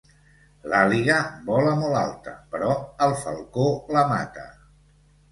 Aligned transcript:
L'àliga 0.69 1.17
vola 1.49 1.73
molt 1.81 1.97
alta, 1.99 2.33
però 2.55 2.71
el 3.07 3.13
falcó 3.25 3.67
la 3.97 4.07
mata. 4.13 4.47